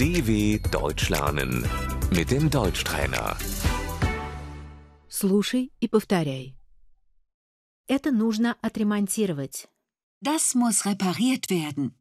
[0.00, 1.64] DW Deutsch lernen
[2.10, 3.36] mit dem Deutschtrainer.
[5.08, 6.56] Слушай и повторяй.
[7.88, 9.68] Это нужно отремонтировать.
[10.20, 11.94] Das muss repariert werden.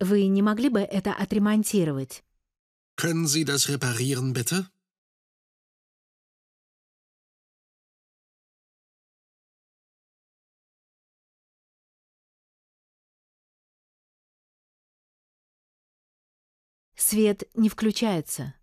[0.00, 2.22] Вы не могли бы это отремонтировать?
[2.96, 4.70] Können Sie das reparieren, bitte?
[17.12, 18.54] Свет не включается.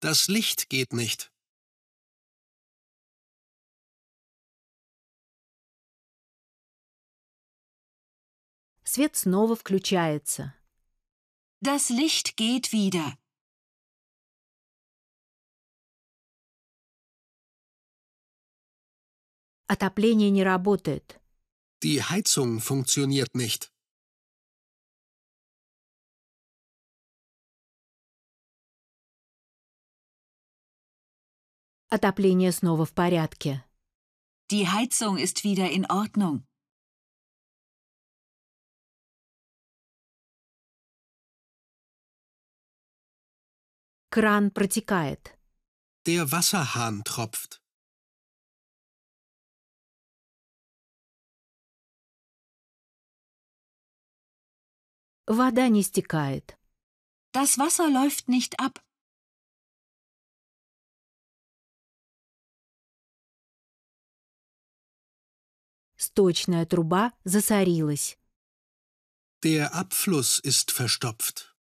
[0.00, 1.30] Das Licht geht nicht.
[8.84, 10.54] Свет снова включается.
[11.60, 13.16] Das Licht geht wieder.
[19.68, 21.20] Отопление не работает.
[21.82, 23.72] Die Heizung funktioniert nicht.
[31.94, 33.64] Отопление снова в порядке.
[34.50, 36.46] Die Heizung ist wieder in Ordnung.
[44.10, 45.38] Кран протекает.
[46.06, 47.60] Der Wasserhahn tropft.
[55.26, 56.58] Вода не стекает.
[57.32, 58.82] Das Wasser läuft nicht ab.
[65.97, 68.17] Сточная труба засорилась.
[69.43, 71.55] Der Abfluss ist verstopft.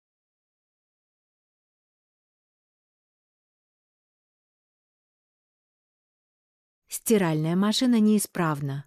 [6.88, 8.86] Стиральная машина неисправна.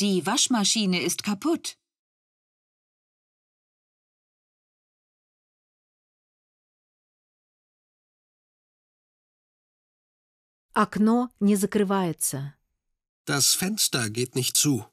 [0.00, 1.78] Die Waschmaschine ist kaputt.
[10.74, 12.57] Окно не закрывается.
[13.27, 14.85] Das Fenster geht nicht zu.